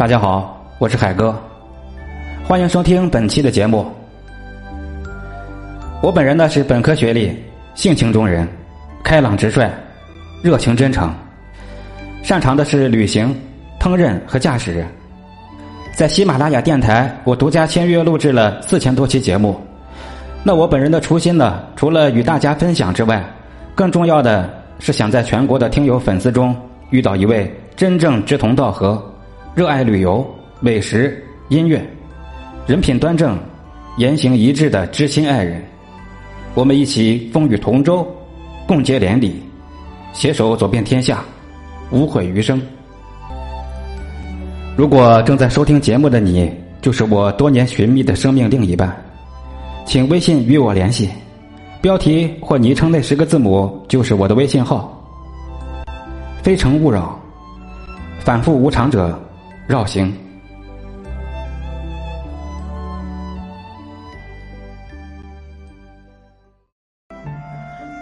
[0.00, 1.38] 大家好，我是海哥，
[2.42, 3.84] 欢迎收听本期的节目。
[6.00, 7.36] 我本人呢是本科学历，
[7.74, 8.48] 性情中人，
[9.04, 9.70] 开朗直率，
[10.42, 11.14] 热情真诚，
[12.22, 13.38] 擅长的是旅行、
[13.78, 14.86] 烹饪和驾驶。
[15.92, 19.60] 在喜马拉雅电台，我独家签约录制了四千多期节目。
[20.42, 23.22] 那我本人的初心呢，除了与大家分享之外，
[23.74, 24.48] 更重要的
[24.78, 26.56] 是想在全国的听友粉丝中
[26.88, 29.09] 遇到一位真正志同道合、
[29.52, 30.24] 热爱旅游、
[30.60, 31.84] 美食、音乐、
[32.68, 33.36] 人品端正、
[33.96, 35.60] 言行一致的知心爱人。
[36.54, 38.06] 我们一起风雨同舟，
[38.66, 39.42] 共结连理，
[40.12, 41.24] 携手走遍天下，
[41.90, 42.62] 无悔余生。
[44.76, 46.48] 如果正在收听节目的你，
[46.80, 48.96] 就是我多年寻觅的生命另一半，
[49.84, 51.10] 请微信与我联系，
[51.80, 54.96] 标题或昵称那十个字母就是我的微信号。
[56.40, 57.18] 非诚勿扰，
[58.20, 59.20] 反复无常者
[59.70, 60.12] 绕行。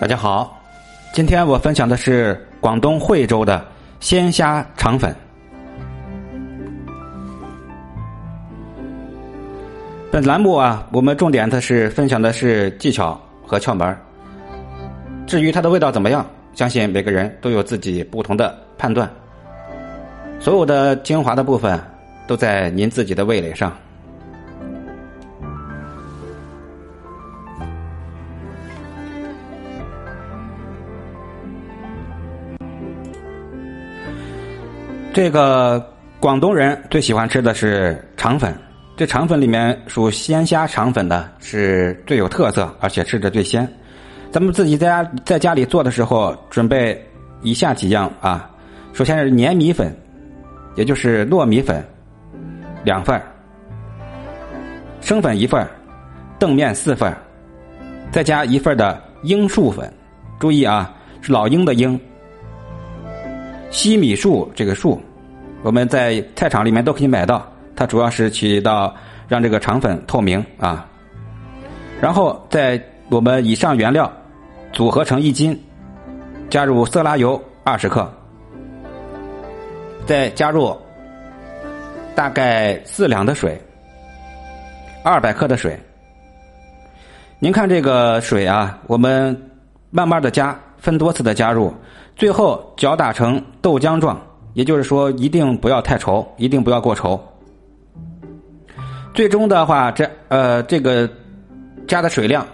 [0.00, 0.58] 大家好，
[1.12, 3.62] 今天我分享的是广东惠州的
[4.00, 5.14] 鲜虾肠粉。
[10.10, 13.94] 本栏目啊，我们重点的是分享的是技巧和窍门
[15.26, 19.06] 至于它的味道怎么样，相信每个人都有自己不同的判断。
[20.40, 21.78] 所有的精华的部分
[22.26, 23.76] 都在您自己的味蕾上。
[35.12, 35.84] 这个
[36.20, 38.54] 广东人最喜欢吃的是肠粉，
[38.96, 43.68] 这肠粉里面属鲜虾肠粉的是最有特色，而且吃着最鲜。
[44.30, 47.04] 咱们自己在家在家里做的时候，准备
[47.42, 48.48] 以下几样啊。
[48.92, 49.92] 首先是粘米粉，
[50.78, 51.84] 也就是糯米粉，
[52.84, 53.20] 两份
[55.00, 55.66] 生粉一份
[56.38, 57.12] 澄面四份
[58.12, 59.92] 再加一份的鹰粟粉。
[60.38, 62.00] 注意啊，是老鹰的鹰。
[63.70, 65.02] 西米树这个树，
[65.64, 67.44] 我们在菜场里面都可以买到。
[67.74, 68.94] 它主要是起到
[69.26, 70.88] 让这个肠粉透明啊。
[72.00, 74.08] 然后在我们以上原料
[74.72, 75.60] 组合成一斤，
[76.48, 78.08] 加入色拉油二十克，
[80.08, 80.74] 再加入
[82.14, 83.60] 大概四两的水，
[85.04, 85.78] 二百克的水。
[87.38, 89.38] 您看这个水啊，我们
[89.90, 91.74] 慢慢的加，分多次的加入。
[92.16, 94.18] 最后搅打成豆浆状，
[94.54, 97.20] 也就是说，一定不要太稠，一定不要过稠。
[99.12, 101.06] 最终的话，这呃这个
[101.86, 102.46] 加的水量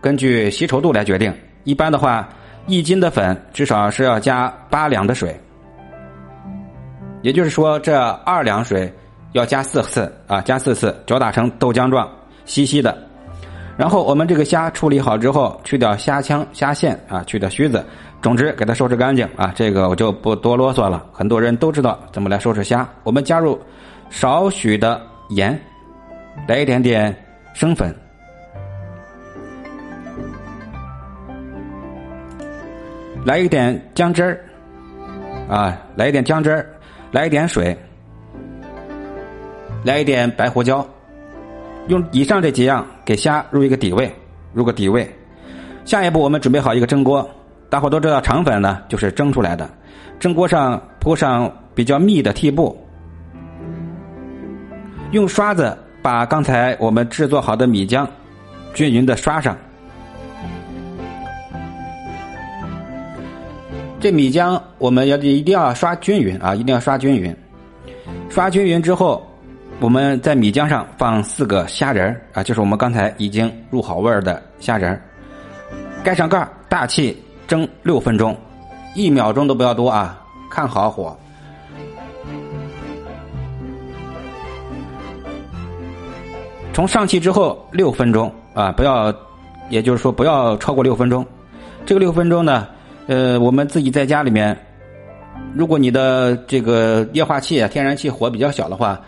[0.00, 1.30] 根据稀稠度来决定。
[1.64, 2.26] 一般的话，
[2.66, 5.38] 一斤的粉至少是要加八两的水，
[7.22, 8.92] 也就是说，这二两水
[9.32, 12.08] 要加四次啊，加四次搅打成豆浆状，
[12.44, 12.96] 稀稀的。
[13.76, 17.82] 然后我们这个虾处理好之后，去掉虾腔、虾线啊，去掉须子。
[18.20, 19.50] 总之，给它收拾干净啊！
[19.52, 22.88] 这个我就不多啰嗦了，很多人都知道怎么来收拾虾。
[23.02, 23.60] 我们加入
[24.10, 25.00] 少许的
[25.30, 25.60] 盐，
[26.46, 27.12] 来一点点
[27.52, 27.92] 生粉，
[33.24, 34.40] 来一点姜汁儿，
[35.48, 36.64] 啊，来一点姜汁儿，
[37.12, 37.76] 来一点水，
[39.84, 40.84] 来一点白胡椒，
[41.88, 44.10] 用以上这几样给虾入一个底味，
[44.54, 45.06] 入个底味。
[45.84, 47.28] 下一步，我们准备好一个蒸锅。
[47.68, 49.68] 大伙都知道，肠粉呢就是蒸出来的。
[50.18, 52.74] 蒸锅上铺上比较密的屉布，
[55.10, 58.06] 用刷子把刚才我们制作好的米浆
[58.72, 59.54] 均匀的刷上。
[64.02, 67.34] 这米浆我们要一定要刷均匀啊，一定要刷均匀。
[68.28, 69.24] 刷均匀之后，
[69.78, 75.00] 我们在米浆上放四个虾仁啊，就是我们刚才已经入好味的虾仁
[76.02, 77.16] 盖上盖大气。
[77.46, 78.34] 蒸六分钟，
[78.94, 80.18] 一秒钟都不要多啊！
[80.50, 81.14] 看好火。
[86.72, 89.14] 从上气之后六分钟啊，不要，
[89.68, 91.26] 也就是说不要超过六分钟。
[91.84, 92.66] 这个六分钟呢，
[93.06, 94.56] 呃，我们自己在家里面，
[95.54, 99.00] 如果你的这个液化气啊、天然气火比较小的话，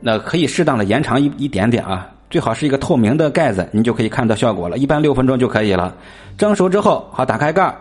[0.00, 2.10] 那可以适当的延长一一点点啊。
[2.28, 4.78] 最好是一个透明的盖子，你就可以看到效果了。
[4.78, 5.94] 一般六分钟就可以了。
[6.36, 7.74] 蒸熟之后，好打开盖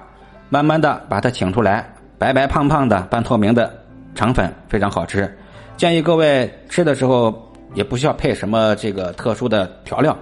[0.50, 3.72] 慢慢的把它请出来，白白胖胖的半透明的
[4.14, 5.32] 肠粉非常好吃。
[5.78, 7.34] 建议各位吃的时候
[7.74, 10.16] 也不需要配什么这个特殊的调料，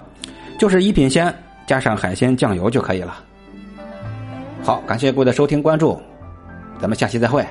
[0.58, 1.34] 就是一品鲜
[1.68, 3.16] 加上海鲜酱油就可以了。
[4.64, 6.00] 好，感谢各位的收听关注，
[6.80, 7.46] 咱们下期再会。